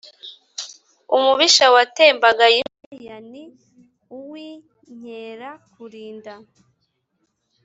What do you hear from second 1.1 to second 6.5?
Umubisha watembagaye inkwaya ni uw’Inkerakulinda